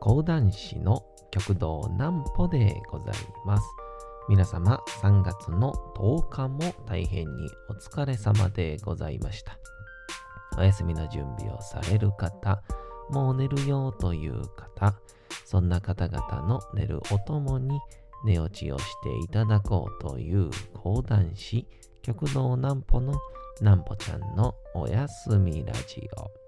[0.00, 3.14] 講談師の極道南歩でござい
[3.44, 3.64] ます。
[4.28, 9.58] 皆様3月の10日も大変にお疲れ様でございました。
[10.56, 12.62] お休みの準備をされる方、
[13.10, 14.94] もう寝るよという方、
[15.44, 17.80] そんな方々の寝るおともに
[18.24, 21.66] 寝落ちをしていただこうという講談師、
[22.02, 23.14] 極道南歩の
[23.60, 26.47] 南歩ちゃんのおやすみラジオ。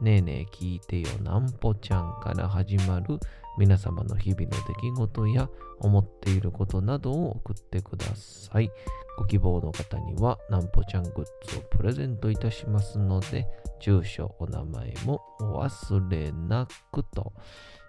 [0.00, 3.18] ねえねえ聞いてよなんぽちゃんから始まる
[3.58, 5.48] 皆様の日々の出来事や
[5.80, 8.70] 思っていることなどを送ってください。
[9.18, 11.14] ご希望の方にはなんぽちゃんグッ
[11.50, 13.48] ズをプレゼントいたしますので、
[13.80, 17.32] 住所、お名前もお忘れなくと、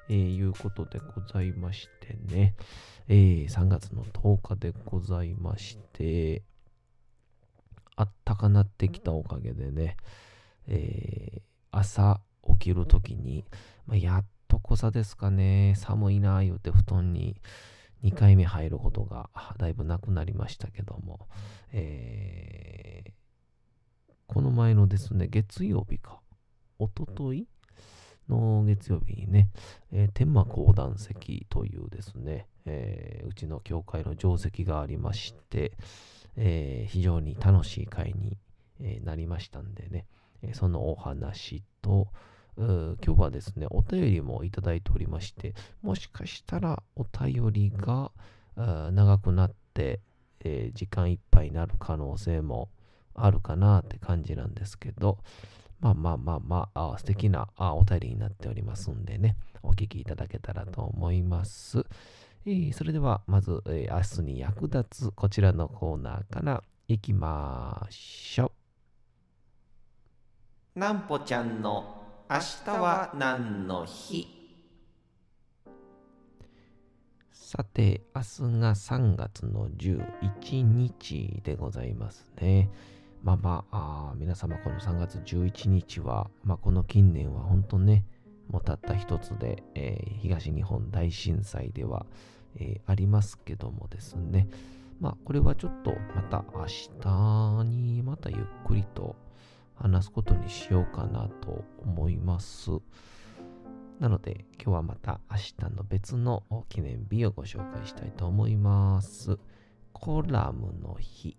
[0.09, 2.55] えー、いうことでございましてね、
[3.07, 6.41] えー、3月の10日でございまして、
[7.95, 9.97] あったかなってきたおかげでね、
[10.67, 11.41] えー、
[11.71, 13.45] 朝起きるときに、
[13.85, 17.41] まあ、やっとこさですかね、寒いな言うて布団に
[18.03, 21.27] 2回目入ることがだいぶなくなりましたけども、
[21.71, 26.19] えー、この前のですね、月曜日か、
[26.79, 27.47] おととい
[28.29, 29.49] の月曜日にね、
[29.91, 35.73] えー、天満講談席というですね、えー、うちの教会の定石がありまして、
[36.37, 38.37] えー、非常に楽しい会に、
[38.81, 40.05] えなりましたんでね、
[40.53, 42.07] そのお話と、
[42.57, 48.11] 今日はですね、お便りもいただいておりまして、もしかしたらお便りが
[48.55, 50.01] 長くなって、
[50.41, 52.69] えー、時間いっぱいになる可能性も
[53.13, 55.19] あるかなって感じなんですけど、
[55.79, 61.85] まあまあまあまあ、あ素敵なあお便りになっておりますんでね、お聞きいただけたらと思います。
[62.45, 68.58] えー、それでは、まず、えー、明日に役立つこちらのコーナーからいきましょう。
[70.75, 74.27] なんぽちゃんの明日は何の日？
[77.33, 82.69] さて、明日が3月の11日でございますね。
[83.23, 88.05] まあまあ、皆様この3月11日は、まあこの近年は本当ね、
[88.47, 92.05] もうたった一つで、えー、東日本大震災では、
[92.57, 94.47] えー、ありますけどもですね。
[94.99, 96.67] まあこれはちょっとまた明
[97.01, 99.15] 日にまたゆっくりと
[99.81, 102.71] 話すことにしようかなと思います。
[103.99, 109.37] なので今日はまた明日の別の記念日をご紹介したいと思います。
[109.93, 111.37] コラムの日。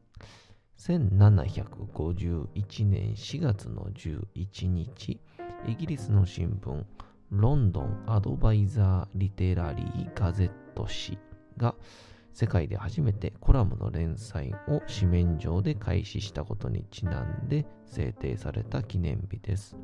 [0.79, 5.21] 1751年4月の11日、
[5.67, 6.85] イギリスの新聞、
[7.31, 11.19] ロンドンアドバイザー・リテラリー・ガゼット誌
[11.59, 11.75] が
[12.33, 19.77] 世界で初めてコラムの連載を紙面上で開始したことにちなんで制定された記念日です。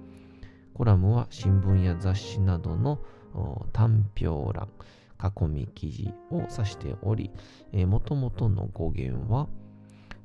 [0.74, 3.00] コラムは新聞や雑誌などの
[3.72, 4.68] 単評欄、
[5.18, 7.30] 囲み記事を指しており、
[7.86, 9.48] もともとの語源は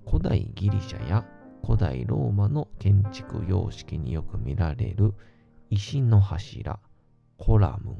[0.05, 1.25] 古代ギリシャや
[1.63, 5.13] 古代ローマの建築様式によく見られる
[5.69, 6.79] 石の柱、
[7.37, 7.95] コラム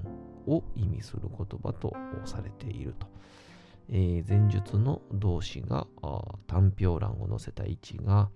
[0.45, 1.95] を意味する言葉と
[2.25, 3.07] されていると。
[3.89, 5.87] えー、前述の動詞が
[6.47, 8.29] 単表欄を載せた位置が、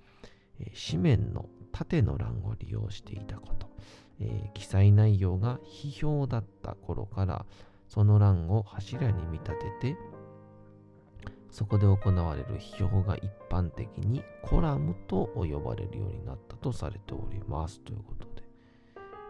[0.60, 3.70] えー、紙面の縦の欄を利用していたこと、
[4.20, 7.46] えー、記載内容が批評だった頃から
[7.90, 9.52] その欄を柱に見立
[9.82, 9.98] てて
[11.56, 17.80] そこで行われる批評が一般的にコラムと呼ばれるようになったとされております。
[17.80, 18.44] ということで。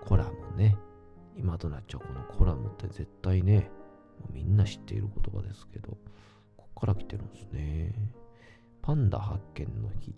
[0.03, 0.75] コラムね。
[1.37, 3.69] 今となっちゃうこのコラムって絶対ね
[4.31, 5.97] みんな知っている言葉ですけど、
[6.57, 8.11] ここから来てるんですね。
[8.81, 10.15] パンダ発見の日。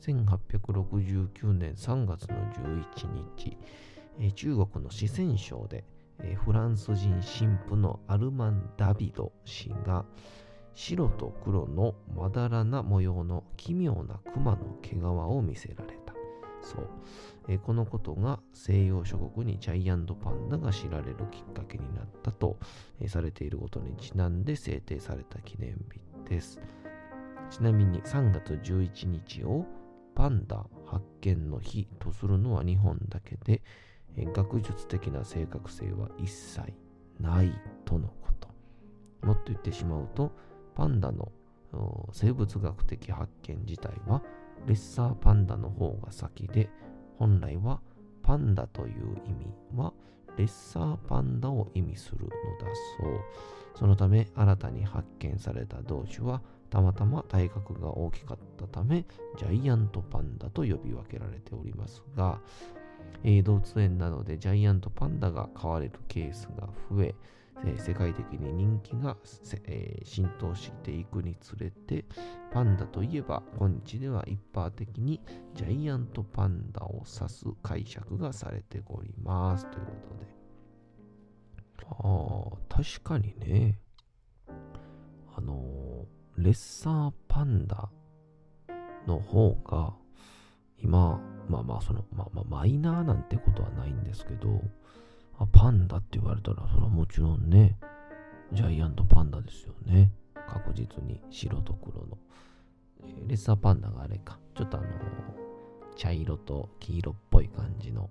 [0.00, 3.56] 1869年3月の11日、
[4.18, 5.84] えー、中国の四川省で、
[6.20, 10.04] えー、フランス人神父のアルマン・ダビド氏が
[10.74, 16.05] 白と黒のまだらな模様の奇妙な熊の毛皮を見せられた。
[16.66, 16.88] そう。
[17.48, 22.58] えこのことが西洋諸国にジャイアントパンダが知られるきっかけになったと、
[23.00, 26.60] えされていることにちなんで制定された記念日です。
[27.50, 29.64] ちなみに3月11日を
[30.16, 33.62] パンダ発見の日とするのは日本だけで、
[34.16, 36.60] え学術的な正確性は一切
[37.20, 37.52] ない
[37.84, 38.48] とのこと。
[39.26, 40.32] もっと言ってしまうと、
[40.74, 41.30] パンダの
[42.12, 44.22] 生物学的発見自体は、
[44.66, 46.68] レッサーパンダの方が先で、
[47.18, 47.80] 本来は
[48.22, 49.92] パンダという意味は、
[50.36, 52.32] レッサーパンダを意味するのだ
[52.98, 53.20] そう。
[53.74, 59.04] そのため、新たに発見された同種は、たまたま体格が大きかったため、
[59.38, 62.40] ジャイアントパンダと呼び分けられておりますが、
[63.22, 67.14] えー、動物園などでジャイアントパンダが飼われるケースが増え、
[67.78, 69.16] 世界的に人気が、
[69.64, 72.04] え、浸透していくにつれて、
[72.52, 75.20] パンダといえば今日では一般的に
[75.54, 80.36] ジャイアントパンダを指す解釈がされておりますということで。
[81.88, 83.80] ああ、確かにね、
[85.36, 86.06] あの
[86.36, 87.88] レッサーパンダ
[89.06, 89.94] の方が
[90.78, 94.60] 今、まあまあその、まあまあマイナーなんてことはないんですけど、
[95.38, 97.78] あパンダって言われたら、それはもちろんね、
[98.52, 100.10] ジャイアントパンダですよね。
[100.48, 102.18] 確実に白と黒の。
[103.26, 104.38] レッサーパンダがあれか。
[104.54, 104.86] ちょっとあの、
[105.96, 108.08] 茶色と黄色っぽい感じの、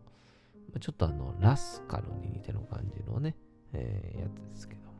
[0.79, 3.35] ちょっとあの、ラスカルに似てる感じのね、
[3.73, 4.95] えー、やつですけども。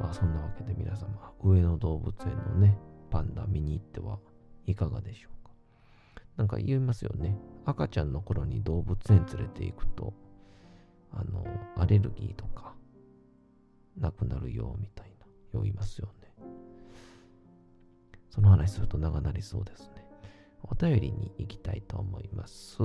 [0.00, 1.08] まあそんなわけで皆様、
[1.42, 2.78] 上野動物園のね、
[3.10, 4.18] パンダ見に行っては
[4.66, 5.50] いかがでしょうか。
[6.36, 7.36] なんか言いますよね。
[7.66, 10.14] 赤ちゃんの頃に動物園連れて行くと、
[11.12, 11.44] あの、
[11.76, 12.74] アレルギーとか、
[13.98, 16.32] なくなるよみたいな、言いますよね。
[18.30, 20.06] その話すると長なりそうですね。
[20.62, 22.82] お便りに行きたいと思います。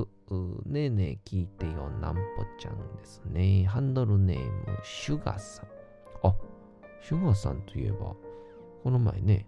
[0.66, 2.22] ねえねえ聞いてよ、なんぽ
[2.60, 3.66] ちゃんですね。
[3.66, 5.68] ハンドルネーム、シュガーさん。
[6.24, 6.36] あ、
[7.02, 8.16] シュガーさんといえば、
[8.84, 9.48] この前ね、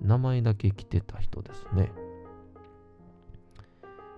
[0.00, 1.90] 名前だけ来てた人ですね。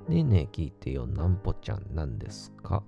[0.08, 2.82] ねえねえ聞いてよ、なんぽちゃんなんですか、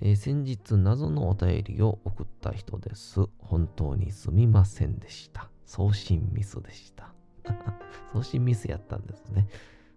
[0.00, 3.26] えー、先日謎のお便りを送った人です。
[3.38, 5.50] 本当にすみませんでした。
[5.64, 7.12] 送信ミスでした。
[8.12, 9.48] 送信ミスやったんですね。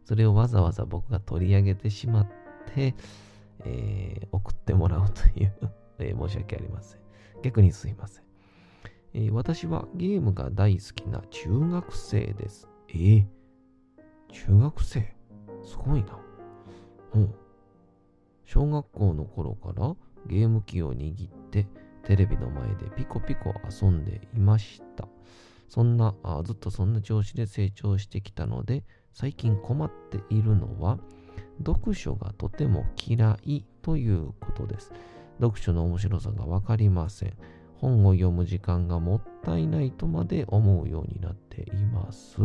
[0.03, 2.27] それをわざわざ僕が取り上げてしまっ
[2.73, 2.95] て、
[3.63, 5.53] えー、送ってもらうという
[5.99, 7.01] えー、申し訳ありません。
[7.43, 8.23] 逆にすいません、
[9.13, 12.67] えー、私はゲームが大好きな中学生です。
[12.89, 13.25] えー、
[14.31, 15.15] 中学生？
[15.63, 16.19] すごいな。
[17.13, 17.35] うん。
[18.53, 19.95] 小学校の頃から
[20.27, 21.67] ゲーム機を握って
[22.03, 25.07] テレビの前でピコピコ遊んでいました。
[25.69, 28.83] そんなあ、ずっとそんな調子で成長してきたので、
[29.13, 30.99] 最近困っているのは、
[31.65, 34.91] 読書がとても嫌いということです。
[35.39, 37.33] 読書の面白さがわかりません。
[37.75, 42.35] 本を読む時間がもったいないとまで思うようになっています。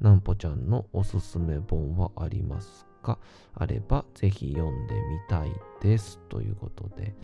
[0.00, 3.18] なんぽちゃんのおすすめ本はありますか
[3.54, 6.18] あればぜひ読んでみたいです。
[6.28, 7.14] ということで。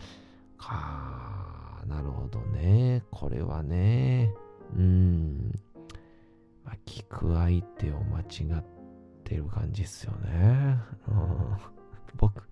[0.57, 3.03] かー、なるほどね。
[3.11, 4.33] これはね。
[4.77, 5.59] うん。
[6.63, 8.63] まあ、聞く相手を間違っ
[9.25, 10.77] てる感じっすよね。
[11.09, 11.57] うん、
[12.15, 12.47] 僕、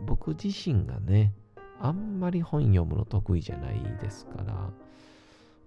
[0.00, 1.32] 僕自身がね、
[1.80, 4.70] あんまり本読むの得意じゃないですから、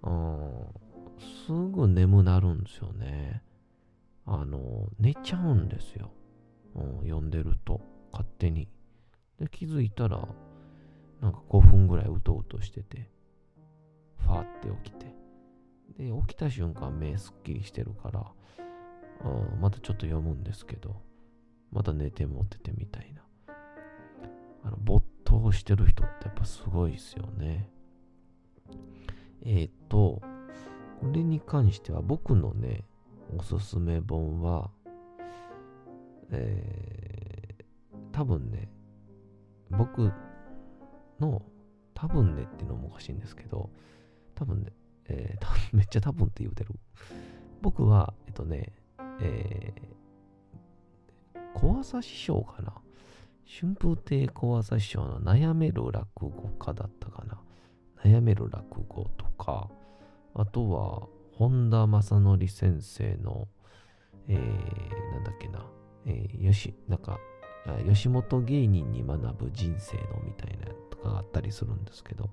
[0.04, 0.68] うん、
[1.48, 3.42] すぐ眠なるんですよね。
[4.26, 6.12] あの、寝ちゃうんですよ。
[6.76, 8.68] うん、読んでると、勝手に。
[9.40, 10.28] で、気づいたら、
[11.22, 13.10] なんか5分ぐらいうとうとしてて、
[14.18, 15.16] ファーって起きて。
[15.98, 18.32] で、起きた瞬間目すっきりしてるから、
[19.24, 21.02] うん、またちょっと読むんですけど、
[21.72, 23.24] また寝て持っててみたいな。
[24.64, 27.70] あの、没頭してる人ってやっぱすごいですよね。
[29.46, 30.22] えっ、ー、と、
[31.02, 32.86] これに関しては僕のね、
[33.38, 34.72] おすすめ本は、
[36.32, 38.70] えー、多分ね、
[39.70, 40.12] 僕
[41.20, 41.42] の、
[41.94, 43.70] 多分ねっていうのもおかしいんですけど、
[44.36, 44.74] 多分ね、
[45.06, 46.72] えー、 めっちゃ多分って言うてる。
[47.62, 48.74] 僕は、えっとね、
[49.22, 52.74] えー、小朝師匠かな。
[53.46, 57.42] 春風亭小朝師匠の悩める落語家だったかな。
[58.04, 59.70] 悩める落語とか、
[60.34, 63.48] あとは、本田正則先生の、
[64.28, 65.66] えー、なんだっけな、
[66.06, 67.20] えー、よし、なんか、
[67.88, 72.30] 吉本芸人に学ぶ人生のみたいなとかがあったりするんですけど、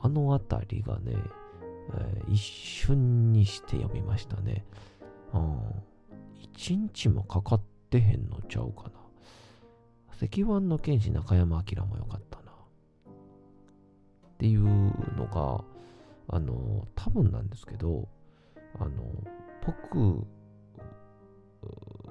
[0.00, 1.14] あのあたりがね、
[1.92, 4.64] えー、一瞬にして読みましたね。
[5.34, 5.60] うん。
[6.38, 8.90] 一日もかかってへんのちゃうかな。
[10.22, 12.52] 石腕の剣士中山明もよかったな。
[12.52, 15.64] っていうのが、
[16.28, 18.08] あの、多分なんですけど、
[18.78, 18.90] あの、
[19.66, 20.26] 僕、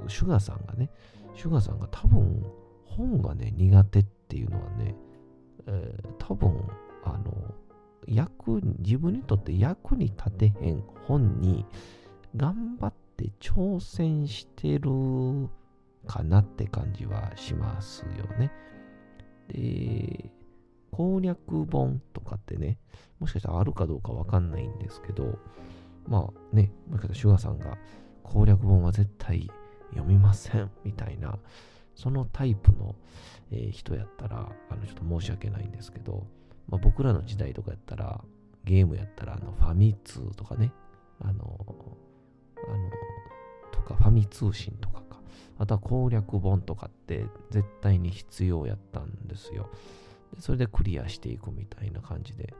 [0.08, 0.90] シュガーさんがね、
[1.36, 2.44] シュガーさんが多分
[2.86, 4.96] 本がね、苦手っていうのはね、
[5.68, 6.54] えー、多分、
[7.04, 7.56] あの、
[8.08, 11.66] 役、自分にとって役に立てへん本に
[12.36, 14.90] 頑張って挑戦してる
[16.08, 18.52] かなって感じはしますよね。
[19.48, 20.32] で、
[20.92, 22.78] 攻略本とかってね、
[23.20, 25.38] もしかしたらあるかどうかわかんないんですけど、
[26.08, 27.78] まあね、もしかしたらシュガーさんが
[28.24, 29.50] 攻略本は絶対
[29.92, 31.38] 読みませんみたいな、
[31.96, 32.96] そのタイプの、
[33.52, 36.26] えー、人やったら、あのちょっと申し訳ないんですけど、
[36.68, 38.24] まあ、僕らの時代とかやったら、
[38.64, 40.72] ゲームやったら、あのファミ通とかね、
[41.20, 41.66] あの、
[42.68, 42.90] あの、
[43.72, 45.20] とか、ファミ通信とかか。
[45.58, 49.70] あとは攻略本とかって絶対に必要やったんですよ。
[50.34, 52.54] でそれでクリアしていくみたいな感じで。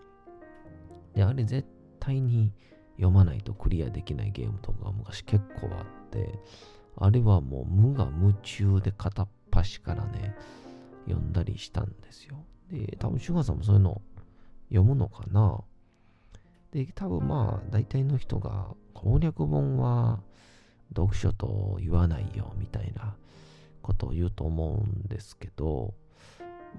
[1.14, 1.68] で、あれ絶
[2.00, 2.52] 対に
[2.98, 6.40] 読まないとクリアできないゲームとか昔結構あって、
[7.00, 10.36] あれはもう無我夢中で片っ端からね、
[11.08, 12.44] 読んだりしたんですよ。
[12.70, 14.02] で、多分シュガーさんもそういうの
[14.70, 15.62] 読むのかな
[16.72, 20.20] で、多分まあ、大体の人が攻略本は
[20.96, 23.16] 読書と言わないよみたいな
[23.82, 25.94] ことを言うと思うんですけど、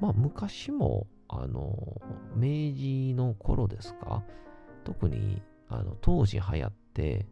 [0.00, 2.00] まあ昔も、あの、
[2.36, 4.22] 明治の頃ですか？
[4.84, 7.26] 特にあの当時流行って、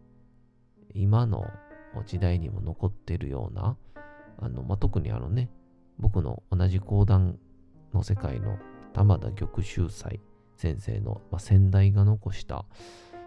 [0.94, 1.46] 今の
[2.06, 3.76] 時代にも残ってるような、
[4.40, 5.50] あの、まあ、特にあのね、
[5.98, 7.38] 僕の同じ講談
[7.92, 8.58] の世界の
[8.92, 10.20] 玉田玉秀斎
[10.56, 12.64] 先生の、まあ、先代が残した、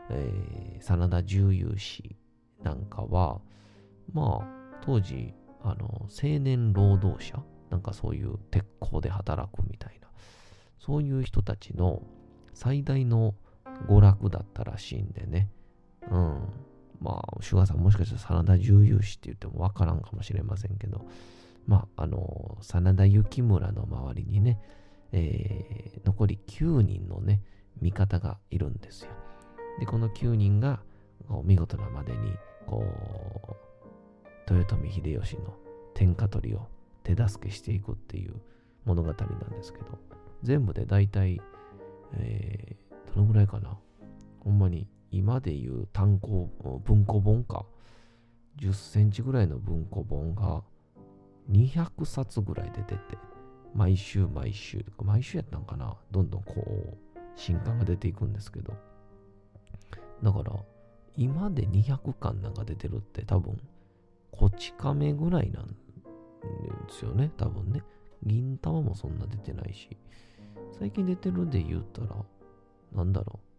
[0.09, 2.15] えー、真田重勇士
[2.63, 3.41] なんかは、
[4.13, 10.07] まあ、当時、あの、青年労働者、なんかそういう鉄鋼で働くみたいな、
[10.79, 12.03] そういう人たちの
[12.53, 13.35] 最大の
[13.87, 15.49] 娯楽だったらしいんでね。
[16.09, 16.49] うん。
[17.01, 21.05] まあ、シュガーさんもしかしたら真田重勇士って言ってもわからんかもしれませんけど、
[21.65, 24.59] まあ、あの、真田幸村の周りにね、
[25.11, 27.41] えー、残り9人のね、
[27.81, 29.11] 味方がいるんですよ。
[29.79, 30.79] で、この9人が、
[31.43, 32.33] 見事なまでに、
[32.67, 32.85] こ
[34.47, 35.55] う、豊臣秀吉の
[35.93, 36.67] 天下取りを
[37.03, 38.35] 手助けしていくっていう
[38.85, 39.97] 物語なんですけど、
[40.43, 41.41] 全部で大体、
[42.13, 43.77] えー、どのぐらいかな？
[44.41, 46.49] ほんまに今でいう単行、
[46.85, 47.65] 文庫本か。
[48.57, 50.63] 10センチぐらいの文庫本が
[51.49, 53.17] 200冊ぐらい出てて、
[53.73, 56.97] 毎週毎週、毎週やったんかなどんどんこう、
[57.35, 58.73] 新刊が出ていくんですけど。
[60.21, 60.53] だから、
[61.15, 63.57] 今で200巻なんか出てるって多分、
[64.31, 65.73] こち亀ぐらいなんで
[66.89, 67.31] すよね。
[67.37, 67.83] 多分ね。
[68.23, 69.97] 銀玉もそんな出てないし。
[70.77, 72.15] 最近出てるで言ったら、
[72.93, 73.50] なんだろう。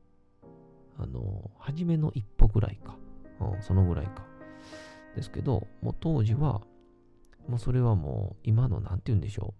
[0.99, 2.97] あの、初めの一歩ぐらいか。
[3.41, 4.25] うん、そのぐらいか。
[5.17, 6.63] ですけど、もう当時は、
[7.49, 9.55] もうそれはもう今の何て言うんでしょ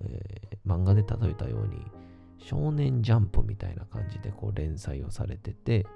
[0.00, 1.82] う、えー、漫画で例えたように
[2.38, 5.86] 少年ジャンプみたいな感じでこう連載をされてて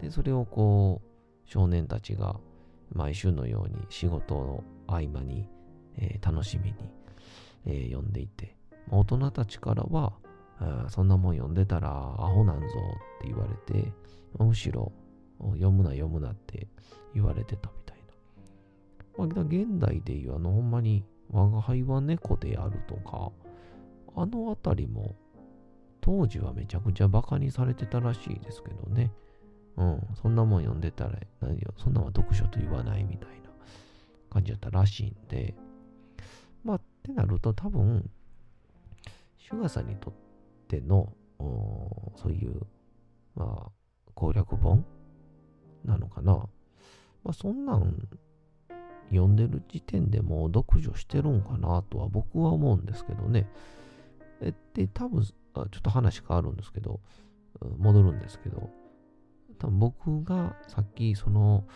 [0.00, 2.36] でそれをこう少年たちが
[2.92, 5.48] 毎週のように仕事の合間に、
[5.96, 6.76] えー、楽しみに、
[7.66, 8.56] えー、読んでいて
[8.90, 10.12] 大人たちからは
[10.88, 13.92] そんなもん読んでたらアホなんぞって言われて
[14.38, 14.92] むしろ
[15.38, 16.68] 読むな読むなって
[17.14, 17.70] 言われてた
[19.20, 23.30] まあ、現代でいうあの、ほんまに、我が輩は猫であるとか、
[24.16, 25.14] あのあたりも、
[26.00, 29.12] 当時はめちゃくちゃバカにされてたらしいですけどね。
[29.76, 33.50] うん、そんなもん読んでたら、何よ、そんなは読書と言わないみたいな
[34.30, 35.54] 感じだったらしいんで、
[36.64, 38.08] まあ、ってなると多分、
[39.38, 40.14] シュガさんにとっ
[40.70, 41.12] ての、
[42.16, 42.62] そういう、
[43.34, 43.70] まあ、
[44.14, 44.84] 攻略本
[45.84, 46.34] なのかな。
[47.24, 48.08] まあ、そんなん
[49.10, 53.50] 読んでる時点でもう読書してるんかなとは僕は思うんですけどね。
[54.40, 57.00] えで、多分、ちょっと話変わるんですけど、
[57.78, 58.70] 戻るんですけど、
[59.58, 61.66] 多分僕がさっきその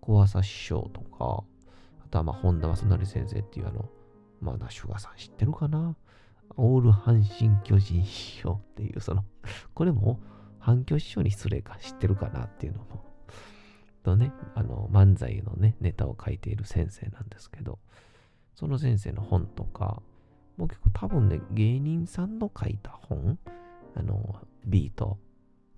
[0.00, 1.44] 小朝師匠とか、
[2.04, 3.88] あとはまあ本田正成先生っていうあの、
[4.40, 5.96] まあ、ナシュガさん知ってるかな
[6.56, 9.24] オール阪神巨人師匠っていう、その、
[9.74, 10.20] これも
[10.58, 13.06] 反響師匠に失礼か知ってるかなっていうのも
[14.06, 17.80] とね、あの、漫才のね、ネタを書いている先生なんですけど、
[18.54, 20.00] その先生の本とか、
[20.56, 23.36] もう結構多分ね、芸人さんの書いた本、
[23.96, 25.18] あの、ビート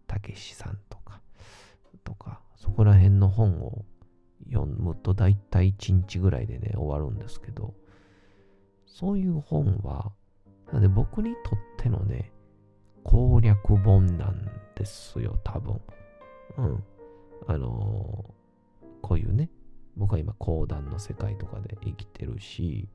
[0.07, 1.23] たけしさんとか、
[2.05, 3.87] とか、そこら辺の本を
[4.45, 7.73] 読むと大体1日ぐらいでね、終わるんですけど、
[8.85, 10.13] そういう本は、
[10.73, 12.33] なんで僕にとってのね、
[13.05, 15.81] 攻略本なんですよ、多分。
[16.59, 16.85] うん。
[17.47, 19.51] あのー、こういうね、
[19.97, 22.89] 僕は今講談の世界とかで生きてるし、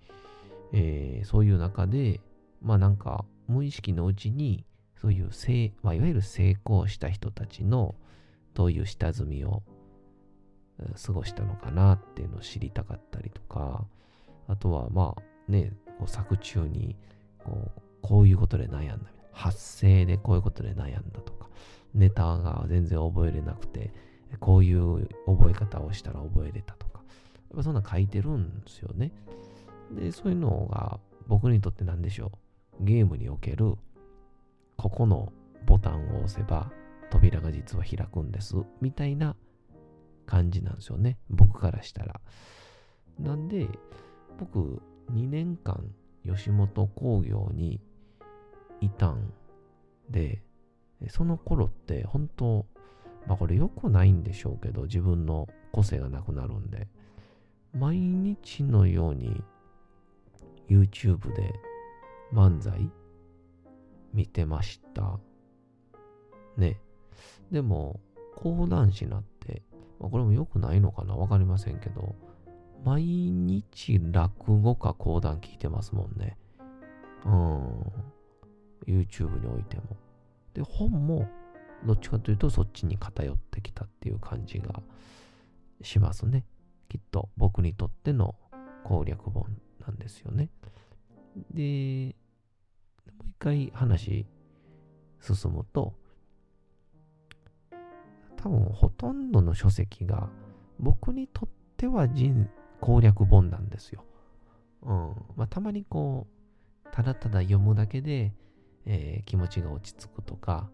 [0.71, 2.19] えー、そういう中で、
[2.61, 4.65] まあなんか無意識のうちに
[5.01, 7.95] そういう成、まあ、いわゆる成功した人たちの
[8.53, 9.63] どういう下積みを
[11.05, 13.85] 過ごしたのかなっていうのを知りたかったりとか、
[14.47, 15.73] あとはまあね、
[16.05, 16.95] 作中に
[17.43, 19.23] こうこういうことで悩んだみたいな。
[19.31, 21.49] 発声でこういうことで悩んだとか、
[21.93, 23.91] ネタが全然覚えれなくて、
[24.39, 26.99] こういう覚え方をしたら覚えれたとか、
[27.49, 29.11] やっぱそんな書いてるんですよね。
[29.91, 32.31] で、そういうのが僕にとって何でしょ
[32.79, 32.85] う。
[32.85, 33.75] ゲームにおける、
[34.77, 35.31] ここの
[35.65, 36.71] ボタンを押せば
[37.09, 38.55] 扉が実は開くんです。
[38.81, 39.35] みたいな
[40.25, 41.17] 感じなんですよね。
[41.29, 42.19] 僕からしたら。
[43.19, 43.67] なんで、
[44.39, 44.81] 僕、
[45.11, 45.93] 2年間、
[46.25, 47.81] 吉本興業に
[48.81, 49.33] いたん
[50.09, 50.41] で、
[51.09, 52.65] その頃って本当、
[53.27, 56.87] まあこれ良くないんでしょうけど、自分の個性がなくなるんで、
[57.73, 59.43] 毎日のように
[60.69, 61.53] YouTube で
[62.31, 62.89] 漫才
[64.13, 65.19] 見てました。
[66.57, 66.79] ね。
[67.51, 67.99] でも、
[68.35, 69.63] 講談師になって、
[69.99, 72.15] まあ、これも良くないのかなわかりませんけど、
[72.83, 76.37] 毎日落語か講談聞いてますもんね。
[77.25, 77.81] うん。
[78.85, 79.97] YouTube においても。
[80.53, 81.27] で、本も、
[81.85, 84.81] どっちかというとそっちに偏ってきたっていう感じが
[85.81, 86.45] しますね。
[86.89, 88.35] きっと僕にとっての
[88.83, 89.45] 攻略本
[89.85, 90.49] なんですよね。
[91.51, 92.15] で、
[93.17, 94.25] もう一回話
[95.21, 95.93] 進むと、
[98.37, 100.29] 多分ほとんどの書籍が
[100.79, 102.49] 僕にとっては人
[102.83, 104.03] 攻略本なんですよ。
[104.81, 105.15] うん。
[105.37, 106.27] まあ、たまにこ
[106.85, 108.33] う、ただただ読むだけで、
[108.85, 110.69] えー、気持ちが落ち着くとか、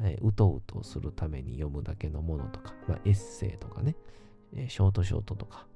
[0.00, 3.94] えー、うとうとするために読むだけのものとか、まあ、エッセイとかね、
[4.52, 5.68] えー、ショートショートとか、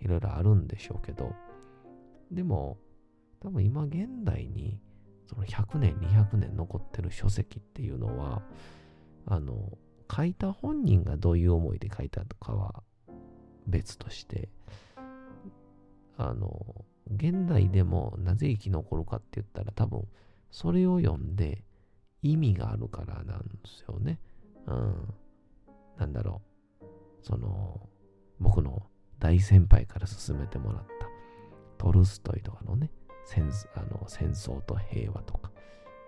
[0.00, 1.34] いろいろあるんでしょうけど、
[2.32, 2.78] でも、
[3.40, 4.80] 多分今現代に、
[5.26, 8.40] その100年、200年残ってる書籍っていうのは、
[9.26, 9.76] あの、
[10.10, 12.82] 書いた本人がどういう思いで書いたとかは
[13.66, 14.48] 別として、
[16.16, 20.06] あの、現代でもなぜ生き残るかって言ったら多分
[20.50, 21.64] それを読んで
[22.22, 24.18] 意味があるからなんですよね。
[24.66, 25.14] うん。
[25.98, 26.40] なんだろ
[26.80, 26.84] う。
[27.22, 27.88] その、
[28.40, 28.82] 僕の
[29.18, 31.08] 大先輩から勧めてもらった
[31.78, 32.90] トルストイとかのね、
[33.26, 35.50] 戦あの戦争と平和とか、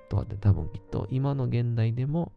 [0.08, 2.32] とかって多分きっと今の現代でも、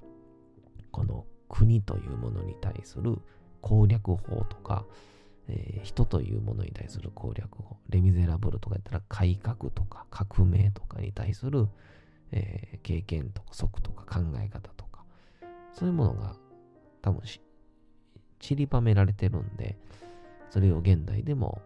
[0.91, 3.17] この国というものに対する
[3.61, 4.85] 攻略法とか、
[5.49, 11.67] えー、人というものに対する攻略法、レ・ミゼラブルとか言ったら改革とか革命とかに対する、
[12.31, 15.03] えー、経験とか則とか考え方とか、
[15.73, 16.35] そういうものが
[17.01, 17.21] 多分
[18.39, 19.77] 散りばめられてるんで、
[20.49, 21.61] それを現代でも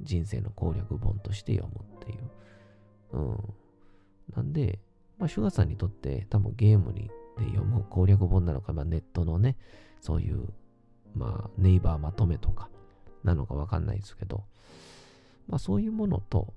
[0.00, 2.30] 人生の攻略本として読むっていう。
[3.12, 3.54] うん。
[4.34, 4.78] なんで、
[5.18, 9.56] まあ、シュガーさんにとって多分ゲームにで読む攻略本なのか、まあ、ネットのね、
[10.00, 10.48] そういう、
[11.14, 12.68] まあ、ネイバーまとめとか、
[13.24, 14.44] なのかわかんないですけど、
[15.46, 16.54] まあそういうものと、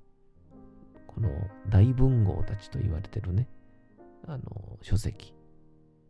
[1.06, 1.30] この
[1.68, 3.48] 大文豪たちと言われてるね、
[4.26, 5.34] あの、書籍、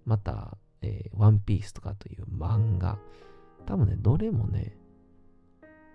[0.05, 2.99] また、えー、ワンピースとかという漫画、
[3.67, 4.77] 多分ね、どれもね、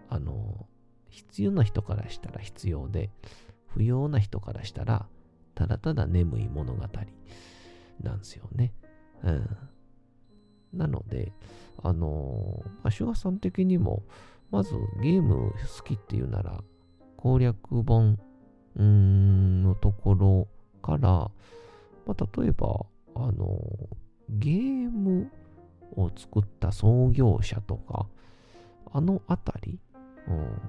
[0.10, 0.68] あの、
[1.10, 3.12] 必要な人からしたら必要で、
[3.68, 5.08] 不要な人からしたら、
[5.56, 6.88] ただただ眠い物語
[8.02, 8.74] なんですよね。
[9.24, 9.58] うん。
[10.74, 11.34] なので、
[11.82, 14.04] あのまあ、シュガさん的にも、
[14.52, 16.64] まずゲーム好きっていうなら、
[17.18, 18.18] 攻略本
[18.76, 20.48] のところ
[20.82, 21.10] から、
[22.06, 22.86] まあ、例えば、
[23.16, 23.60] あの、
[24.30, 25.30] ゲーム
[25.96, 28.08] を作った創業者とか、
[28.92, 29.80] あのあたり、
[30.28, 30.62] うん、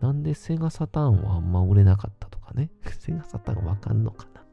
[0.00, 2.70] なんでセガサターンはあんま売れなかったとかね。
[2.98, 4.44] セガサターンわかんのかな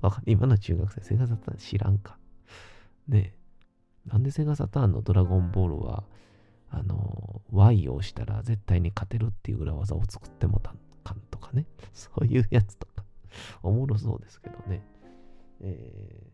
[0.00, 2.18] わかん今の中学生、セガサターン知らんか。
[3.08, 4.08] ねえ。
[4.08, 6.04] なんでセガサターンのドラゴンボールは
[6.76, 11.66] あの、Y を押したら絶対に勝てるっていう裏技を作ってもたんかんとかね。
[11.94, 13.04] そういうやつとか。
[13.62, 14.82] おもろそうですけどね。
[15.60, 16.32] え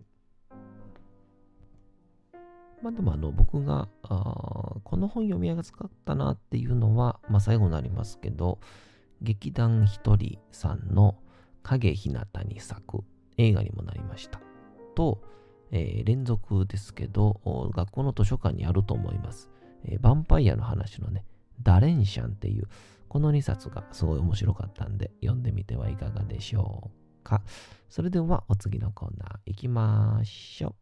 [2.34, 2.36] ー、
[2.82, 8.58] まあでもあの、僕が、この本読み上がかったなっていうのは、まあ最後になりますけど、
[9.20, 11.16] 劇団ひとりさんの
[11.62, 13.04] 影ひなたに咲く
[13.36, 14.40] 映画にもなりました。
[14.96, 15.22] と、
[15.70, 19.51] えー、連続ですけど、学校の図書館にあると思います。
[19.84, 21.24] えー、ヴァンパイアの話のね、
[21.62, 22.68] ダレンシャンっていう、
[23.08, 26.90] この2冊がすごい面白かったんで、読んでみてはいかがでしょ
[27.22, 27.42] うか。
[27.88, 30.81] それではお次のコーナー行きましょう。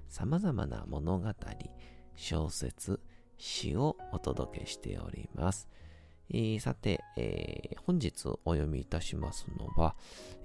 [0.11, 1.29] 様々な物語、
[2.17, 2.99] 小説、
[3.37, 5.69] 詩をお届けしております。
[6.29, 9.95] えーさて、えー本日お読みいたしますのは、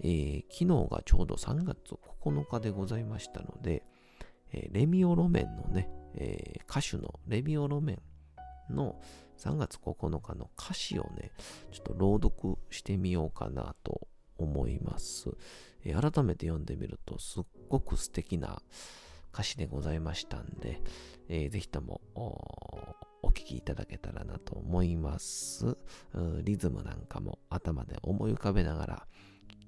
[0.02, 3.82] えー昨日がちょうど3月9日でございましたので、
[4.52, 7.98] えレミオロメンのね、え歌手のレミオロメ
[8.70, 9.00] ンの
[9.36, 11.32] 3月9日の歌詞をね、
[11.72, 14.06] ちょっと朗読してみようかなと
[14.38, 15.28] 思います。
[15.84, 18.62] え改めて読んでみると、すっごく素敵な
[19.36, 20.80] 歌詞でございましたんで、
[21.28, 22.20] えーぜひともお
[23.22, 25.76] お聞きいただけたらなと思います。
[26.42, 29.06] リズムなんかも頭で思い浮かべながら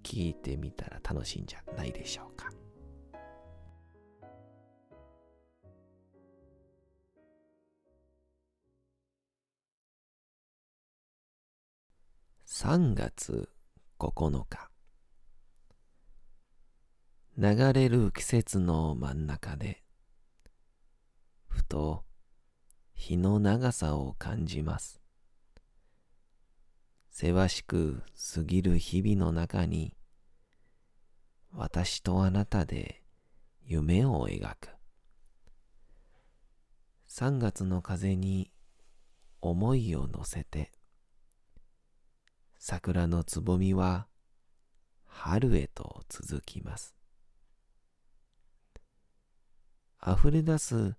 [0.03, 2.49] 聞いてみたら楽しいんじゃないでしょうか。
[12.47, 13.51] 3月
[13.99, 14.68] 9日
[17.41, 19.85] 流れる季節の真ん中で
[21.47, 22.03] ふと
[22.95, 25.01] 日の長さを感じます
[27.11, 28.03] せわしく
[28.35, 29.95] 過ぎる日々の中に
[31.55, 33.05] 私とあなたで
[33.65, 34.71] 夢を描く
[37.09, 38.51] 3月の風に
[39.41, 40.73] 思いを乗せて
[42.59, 44.09] 桜のつぼみは
[45.05, 46.98] 春へと続きます。
[50.07, 50.97] 溢れ出す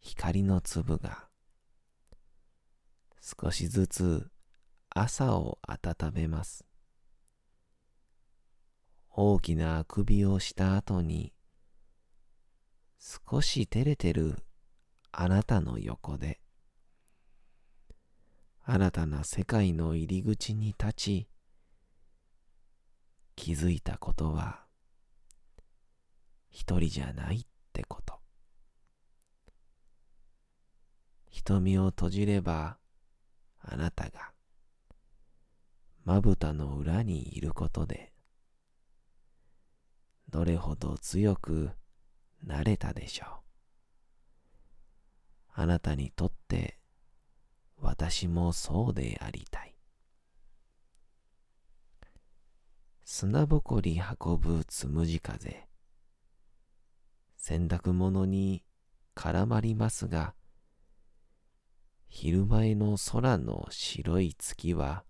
[0.00, 1.28] 光の粒が
[3.20, 4.30] 少しずつ
[4.90, 6.64] 朝を温めます。
[9.10, 11.32] 大きなあくびをした後に
[12.98, 14.36] 少し照れてる
[15.10, 16.42] あなたの横で
[18.64, 21.28] 新たな世界の入り口に立ち、
[23.34, 24.60] 気づいたことは、
[26.52, 28.20] 一人じゃないってこと。
[31.30, 32.76] 瞳を閉じれば、
[33.60, 34.32] あなたが、
[36.04, 38.12] まぶたの裏にいることで、
[40.28, 41.70] どれほど強く
[42.44, 43.28] なれたでしょう。
[45.54, 46.78] あなたにとって、
[47.78, 49.74] 私もそうでありたい。
[53.04, 55.71] 砂ぼこり運ぶつむじ風。
[57.44, 58.62] 洗濯物に
[59.16, 60.36] 絡まりますが、
[62.08, 65.02] 昼前の空の白い月は、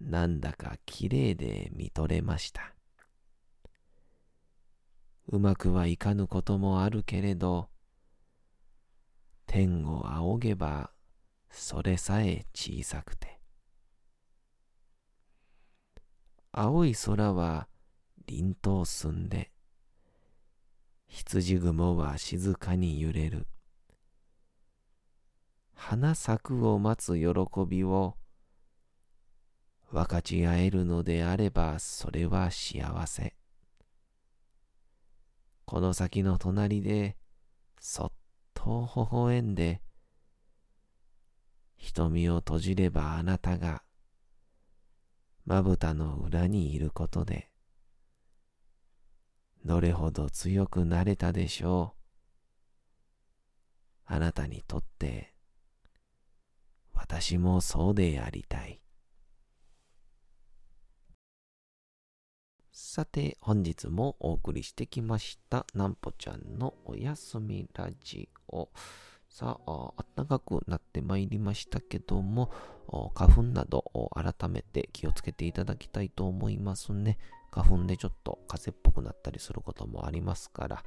[0.00, 2.74] なんだかきれいで見とれました。
[5.28, 7.68] うまくはいかぬこともあるけれど、
[9.46, 10.90] 天を仰げば
[11.48, 13.38] それさえ小さくて。
[16.50, 17.68] 青い空は
[18.26, 19.51] 凛と澄んで、
[21.14, 23.46] 羊雲は静かに揺れる。
[25.74, 27.28] 花咲くを待つ喜
[27.68, 28.16] びを
[29.90, 33.34] 分かち合えるのであればそれは幸せ。
[35.66, 37.18] この先の隣で
[37.78, 38.12] そっ
[38.54, 39.82] と微笑んで、
[41.76, 43.82] 瞳を閉じればあなたが
[45.44, 47.51] まぶたの裏にいることで
[49.64, 51.94] どれほど強くなれたでしょ
[54.08, 54.12] う？
[54.14, 55.32] あなたにとって
[56.92, 58.80] 私もそうでありたい。
[62.72, 68.68] さて本日もお送りしてきましたなんぽちゃんのおやすみラジオ。
[69.28, 72.50] さあ、あったかくなってまいりましたけども、
[73.14, 77.16] 花粉など改めて気をつけていただきたいと思いますね。
[77.52, 80.84] 花粉でちょっと風邪っぽくなったりすることもありますから、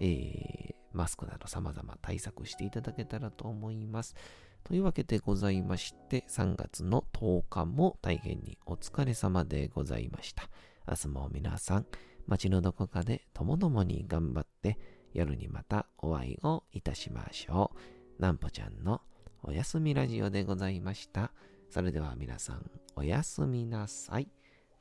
[0.00, 4.14] えーマスクなど様々対策していただけたらと思います。
[4.62, 10.48] というわけでございまして、3月の10日も大変にお疲れ様でございました。
[10.88, 11.86] 明日も皆さん、
[12.26, 14.78] 街のどこかでともどもに頑張って、
[15.12, 17.72] 夜にまたお会いをいたしましょ
[18.18, 18.22] う。
[18.22, 19.02] なんぽちゃんの
[19.42, 21.32] おやすみラジオでございました。
[21.68, 24.28] それでは皆さん、おやすみなさい。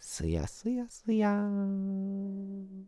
[0.05, 2.87] すやすやすやーん。